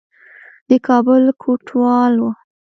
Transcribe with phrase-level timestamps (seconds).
[0.69, 2.31] د کابل کوټوال وو.